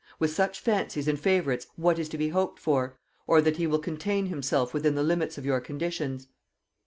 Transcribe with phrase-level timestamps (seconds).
[0.17, 2.97] With such fancies and favorites what is to be hoped for?
[3.27, 6.25] or that he will contain himself within the limits of your conditions?"